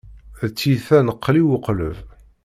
D 0.49 0.51
tiyita 0.57 0.97
n 1.01 1.07
qli 1.23 1.41
u 1.55 1.57
qleb. 1.65 1.95